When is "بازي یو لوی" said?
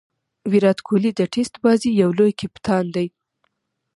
1.63-2.31